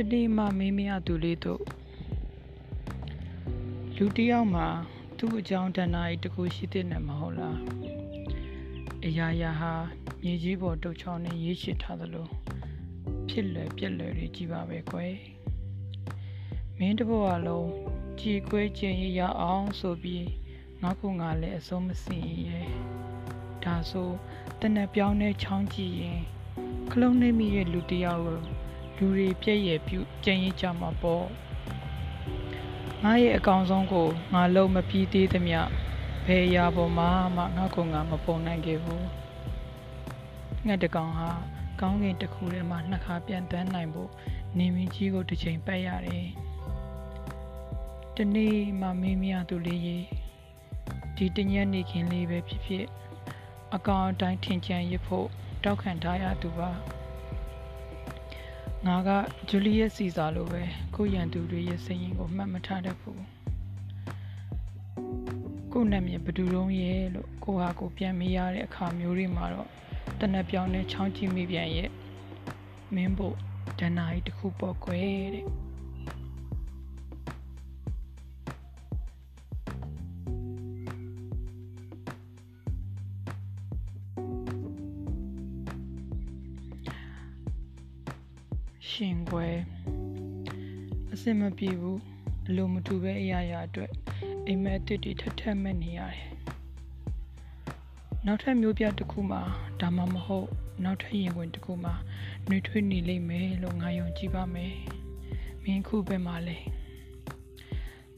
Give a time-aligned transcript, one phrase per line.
[0.00, 1.62] တနေ့မှမင်းမရသူလေးတို့
[3.96, 4.68] လူတစ်ယောက်မှာ
[5.18, 7.58] သူ့အကြောင်းတဏှာကြီးတစ်ခုရှိတဲ့နဲ့မဟုတ်လား
[9.06, 9.74] အရာရာဟာ
[10.22, 12.28] မြေကြီးပေါ်တုတ်ချောင်းနဲ့ရေးရှိထားသလို
[13.28, 15.14] ဖြစ်လွယ်ပြက်လွယ်တွေကြီးပါပဲကွယ်
[16.78, 17.68] မင်းတဘောအလုံး
[18.20, 20.26] ကြည်ခွဲကျင်ရအောင်ဆိုပြီး
[20.82, 22.66] ငါကငါလည်းအစုံမစင်ရဲ့
[23.64, 24.10] ဒါဆို
[24.60, 26.20] တနက်ပြောင်းနဲ့ချောင်းကြည့်ရင်
[26.90, 28.40] ခလုံးနေမိရဲ့လူတစ်ယောက်ကို
[28.98, 31.26] လူတွေပြည့်ရဲ့ပြုကျင်ရကြမှာပေါ့
[33.04, 35.60] ငါရဲ့အကောင်ဆုံးကိုငါလုံးမပြီးသေးသမျှ
[36.26, 39.06] ဘယ်ရာပေါ်မှာမှငါကငါမပုံနိုင်ခဲ့ဘူး
[40.66, 41.30] ငှက်တကောင်ဟာ
[41.80, 44.10] ကောင်းကင်တစ်ခုထဲမှာနှစ်ခါပြန်တန်းနိုင်ဖို့
[44.58, 46.26] နေမင်းကြီးကိုတစ်ချိန်ပတ်ရတယ်
[48.16, 49.98] တနေ့မှမင်းမရသူလေးရေ
[51.16, 52.86] ဒီတညက်နေခင်လေးပဲဖြစ်ဖြစ်
[53.74, 55.26] အကောင်အတိုင်းထင်ချင်ရဖို့
[55.64, 56.70] တောက်ခံထားရသူပါ
[58.86, 59.10] ငါက
[59.48, 60.62] ဂျူလီယက်စီစာလိုပဲ
[60.94, 63.24] ကိုရန်သူတွေရဲ့စရင်ကိုမှတ်မထားတတ်ဘူး
[65.72, 69.68] ကိုနာမည်ဘဒူတုံးရဲ့လို့ကိုဟာကိုပြန်မေးရတဲ့အခါမျိုးတွေမှာတော့
[70.20, 71.90] တနက်ပြောင်းနဲ့ချောင်းကြည့်မိပြန်ရဲ့
[72.94, 73.36] မင်းဖို့
[73.80, 75.46] ဒဏ္ဍာရီတစ်ခုပေါ့ကွယ်တဲ့
[88.92, 89.56] ရှင်ကွယ်
[91.12, 92.00] အစင်မပြေဘူး
[92.48, 93.90] အလိုမတူပဲအရာရာအတွက်
[94.46, 96.28] အိမ်မက်တစ်တွေထပ်ထပ်မဲ့နေရတယ်
[98.26, 99.42] နောက်ထပ်မျိုးပြတစ်ခုမှာ
[99.80, 100.48] ဒါမှမဟုတ်
[100.84, 101.94] နောက်ထပ်ရင်ဝင်တစ်ခုမှာ
[102.48, 104.74] နှွေထွေးနေလိမ့်မယ်လို့ငါယုံကြည်ပါမယ်
[105.62, 106.58] မင်းခုပဲမှာလဲ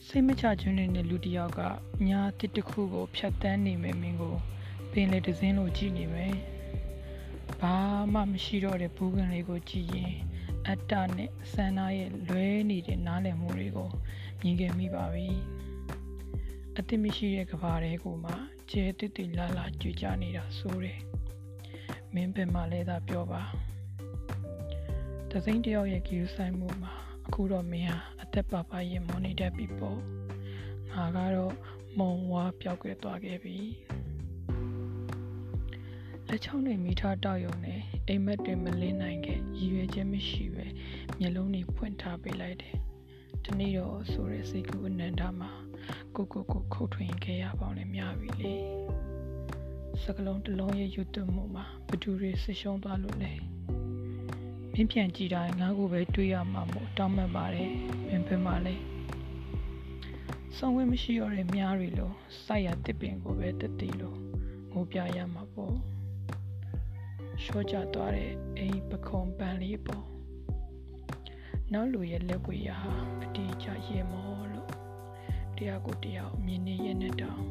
[0.07, 1.61] စိတ်မချခြင်းနဲ့လူတစ်ယောက်က
[2.09, 4.37] ညာတစ်တစ်ခုကိုဖြတ်တန်းနေမယ်မင်းကို
[4.91, 6.35] ပင်လေတစင်းလို့ကြည့်နေမယ်
[7.61, 7.77] ဘာ
[8.13, 10.15] မှမရှိတော့တဲ့ဘူးကန်လေးကိုကြည့်ရင်
[10.69, 13.91] အတ္တနဲ့စန္ဒာရဲ့လွဲနေတဲ့နားလည်မှုတွေကို
[14.41, 15.29] မြင်ခဲ့မိပါပြီ
[16.79, 18.33] အသိမရှိတဲ့ကဘာတွေကိုမှ
[18.71, 21.01] ကျဲတိတိလာလာကြွကြနေတာဆိုတယ်
[22.15, 23.43] မင်းပင်မလဲသာပြောပါ
[25.31, 26.93] တစိမ့်တယောက်ရဲ့ကြည့်ဆိုင်မှုမှာ
[27.27, 29.99] အခုတော့မင်းဟာအသက်ပါပါရင်မော်နီတက်ပြီပေါ့
[30.93, 31.55] ငါကတော့
[31.99, 33.57] မုံဝါပျောက်ကွယ်သွားခဲ့ပြီ
[36.33, 40.67] လက်ချောင်းနဲ့မိထားတောက်ရုံနဲ့အိမ်မက်တွေမလင်းနိုင်ခဲ့ရည်ရွယ်ချက်မရှိပဲ
[41.19, 42.77] မျက်လုံးတွေဖွင့်ထားပေးလိုက်တယ်။
[43.45, 45.51] ဒီနေ့တော့ဆိုရဲစိတ်ကူအနန္တမှာ
[46.17, 48.55] ကိုကိုကိုခုတ်ထွင်ခဲ့ရပေါင်းနဲ့များပြီလေ။
[50.03, 53.33] စကလုံးတစ်လုံးရဲ့ယူသွမှုမှာဘသူတွေဆရှုံးသွားလို့လေ။
[54.73, 57.71] မင်းပြန်ကြည့်တိုင်းငါ့ကိုပဲတွေးရမှာမို့တောင်းမှတ်ပါတယ်။
[58.07, 58.75] မင်းဖင်ပါလေ။
[60.57, 62.15] ဆောင်ဝဲမရှိရတဲ့များတွေလို့
[62.45, 64.17] စိုက်ရတစ်ပင်ကိုပဲတတိလို့
[64.73, 65.77] ငိုပြရမှာပေါ့။
[67.45, 70.05] ရှော့ကျသွားတဲ့အိမ်ပခုံပန်းလေးပေါ့
[71.73, 72.79] နောက်လူရဲ့လက်ဝေးရာ
[73.23, 74.71] အတီးကျရေမောလို့
[75.57, 77.43] တရားကိုတရားမြင်နေရတဲ့တောင်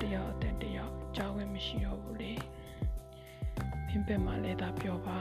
[0.00, 2.32] တရားအသက်တရားကြားဝင်မရှိတော့ဘူးလေ
[3.86, 5.18] မင်းပဲမှလည်းသာပြောပါ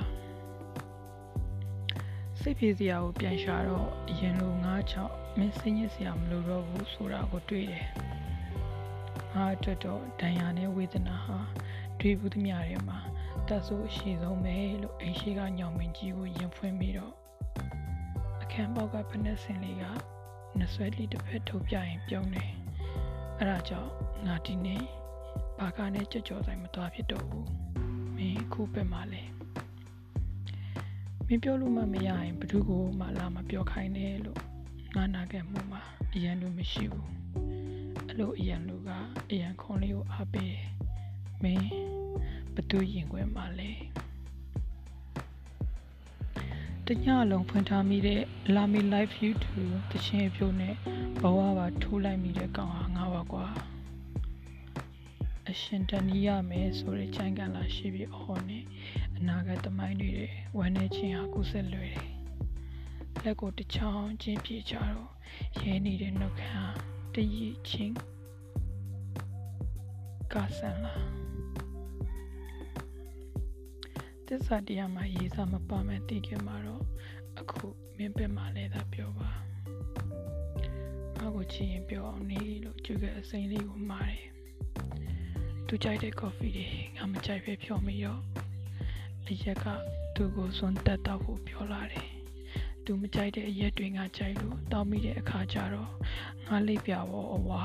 [2.40, 7.88] စိတ်ပြေစရာကိုပြန်ရှာတော့အရင်လိုငါးချောင်းမင်းစင်းရစရာမလိုတော့ဘူးဆိုတာကိုတွေ့တယ်
[9.34, 11.38] ငါအတွက်တော့ဒဏ်ရာနဲ့ဝေဒနာဟာ
[12.00, 13.00] တွေ့ဘူးသမျှတွေမှာ
[13.48, 17.14] တက်ဆိုးအရှိဆုံးပဲလို့အိမ်ရှိကညောင်မင်းကြီးကိုရင်ဖွင့်ပြီးတော့
[18.42, 19.84] အခန်းပေါက်ကဖက်နှက်စင်လေးက
[20.60, 22.52] နဆွဲလီတစ်ဖက်ထုတ်ပြရင်ပြုံးတယ်
[23.38, 23.92] အဲ့ဒါကြောင့်
[24.28, 24.84] ငါဒီနေ့
[25.60, 27.50] ဘာကနဲ့ကြကြော်ဆိုင်မသွားဖြစ်တော့ဘူး
[28.16, 29.24] မင်းခုပဲမှလဲ
[31.26, 34.40] မင်းပြောလို့မှမရရင်ဘသူကိုမှလာမပြောခိုင်းနဲ့လို့
[34.96, 35.82] ငါနာခဲ့မှုမှာ
[36.14, 37.10] အရန်လို့မရှိဘူး
[38.08, 38.92] အဲ့လိုအရန်လို့က
[39.30, 40.66] အရန်ခွန်လေးကိုအားပေးတယ်
[41.44, 41.97] မင်း
[42.58, 43.72] ဘသူရင်ခွဲမှာလဲ
[46.86, 48.22] တညလုံးဖွင့်ထားမိတဲ့
[48.56, 50.76] Lami Live YouTube တချင်းအပြိုးနဲ့
[51.22, 53.46] ဘဝပါထိုးလိုက်မိတဲ့ကောင်ဟာငါပါကွာ
[55.50, 58.60] အရှင်တန်ရမယ်ဆိုတဲ့ချိုင်းကန်လာရှိပြီးအော်နေ
[59.18, 60.14] အနာဂတ်သမိုင်းတွေ
[60.58, 62.14] ဝမ်းနေခြင်းဟာကုဆက်လွယ်တယ်
[63.24, 65.12] လက်ကိုတစ်ချောင်းချင်းပြေချတော့
[65.60, 66.76] ရဲနေတဲ့နှုတ်ခမ်း
[67.14, 67.96] တည်ချင်း
[70.34, 71.27] ကဆန်လာ
[74.32, 76.84] တစ္ဆာတရားမှာရေးစားမပါမယ်တည်ခဲ့မှာတော့
[77.40, 77.66] အခု
[77.98, 79.30] မင်းပဲမှာလဲသာပြောပါ
[81.18, 84.26] ငါကိုချင်ရင်ပြောအောင်နေလို့ကြွခဲ့အစိမ်းလေးကိုမှားတယ်
[85.68, 88.22] သူကြိုက်တဲ့ကော်ဖီတွေငါမကြိုက်ပဲဖြောမိတော့
[89.30, 89.66] အရက်က
[90.16, 92.10] သူ့ကိုစွန့်တက်တော့ဖို့ပြောလာတယ်
[92.86, 95.92] သူမကြိုက်တဲ့အရက်တွေငါကြိုက်လို့တောင်းမိတဲ့အခါကျတော့
[96.48, 97.62] ငါလိပ်ပြဘောအဝါ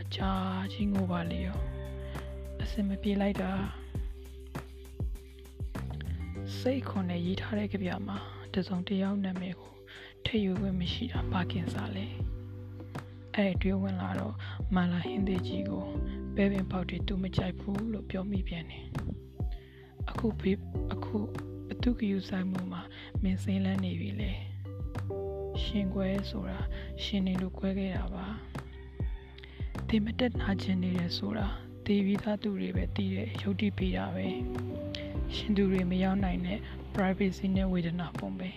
[0.00, 0.32] အချာ
[0.72, 1.60] ချင်းငိုပါလေရော
[2.62, 3.52] အစင်မပြေးလိုက်တာ
[6.54, 8.18] စိတ်ခွန်နဲ့ရေးထားတဲ့ကြပြမှာ
[8.54, 9.74] တစုံတယောက်နာမည်ကို
[10.24, 12.06] ထိရွခွင့်မရှိတာဘာကင်စားလဲ
[13.34, 14.34] အဲ့ဒီတွေ့ဝင်လာတော့
[14.74, 15.84] မာလာဟင်းသေးကြီးကို
[16.34, 18.84] ပဲပင်ပေါက်တွေသူမကြိုက်ဘူးလို့ပြောမိပြန်တယ်
[20.08, 20.58] အခုဖေး
[20.92, 21.18] အခု
[21.66, 22.82] ဘသူကယူဆိုင်မှုမှာ
[23.22, 24.30] မင်းစင်းလန်းနေပြီလေ
[25.62, 26.60] ရှင်ခွဲဆိုတာ
[27.02, 28.26] ရှင်နေလို့ခွဲခဲ့တာပါ
[29.88, 31.46] ဒီမတက်နာခြင်းနေတယ်ဆိုတာ
[31.86, 34.26] တေပြီးသားသူတွေပဲတည်တဲ့ရုပ်တိပေးတာပဲ
[35.34, 36.58] ရှင်သူတွေမရောက်နိုင်တဲ့
[36.94, 38.48] privacy နဲ့ဝေဒနာပုံပဲ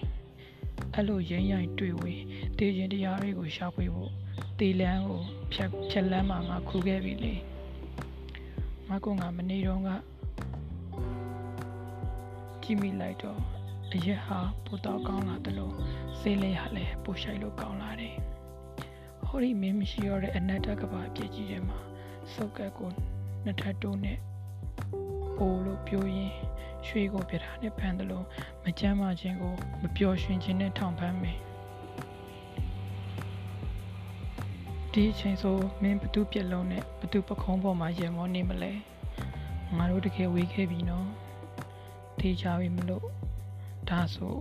[0.94, 2.14] အဲ့လိုရင်းရိုင်တွေ့ဝေ
[2.58, 4.12] တေခြင်းတရားတွေကိုရှာဖွေဖို့
[4.60, 5.22] တေလန်းကို
[5.52, 7.34] ဖြတ်ဖြတ်လန်းမှာငါခူခဲ့ပြီလေ
[8.90, 9.90] ငါကငါမနေတော့က
[12.64, 13.40] ကြည့်မိလိုက်တော့
[13.94, 15.74] အရက်ဟာပိုတော့ကောင်းလာတယ်လို့
[16.20, 18.16] စေးလေးဟာလည်းပိုရှိုက်လို့ကောင်းလာတယ်
[19.26, 21.80] ဟောဒီမင်းမရှိတော့တဲ့အနတ္တကဘာအပြည့်ကြီးထဲမှာ
[22.34, 22.90] စုပ်ကက်ကို
[23.44, 24.18] နှစ်ထပ်တိုးနဲ့
[25.90, 26.32] ပို့လို့ပြောရင်
[26.86, 28.26] ရွှေကိုပြထားနဲ့ဖန်တယ်လို့
[28.64, 31.40] မကြမ်းမခြင်းကိုမပျော်ရွှင်ခြင်းနဲ့ထောင်ဖမ်းမယ်
[34.94, 38.72] ဒီအချိန်ဆိုမင်းဘသူပြက်လုံးနဲ့ဘသူပခုံးပေါ်မှာရေမောနေမလဲ
[39.78, 41.08] ငါတို့တကယ်ဝေးခဲ့ပြီနော်
[42.20, 43.06] ထေးချပြီမလို့
[43.90, 44.34] ဒါဆို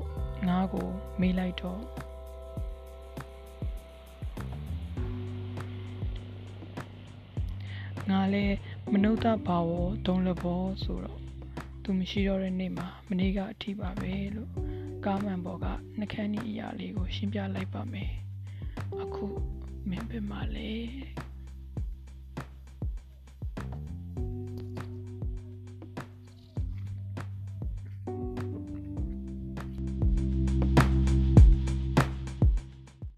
[0.49, 0.89] ငါကို
[1.21, 1.81] မေးလိုက်တော့
[8.11, 8.57] ငါလည်း
[8.93, 9.15] မနုဿ
[9.47, 9.71] ဘာဝ
[10.07, 11.28] ဒုံလဘောဆိုတော့
[11.91, 14.51] သူမရှိတော့တဲ့နေ့မှာမနေ့ကအထိပါပဲလို့
[15.05, 15.67] ကားမှန်ပေါ်က
[15.99, 18.13] နှကန်းဤအရာလေးကိုရှင်းပြလိုက်ပါမယ်
[19.03, 19.27] အခု
[19.89, 20.71] မင်းပဲမလဲ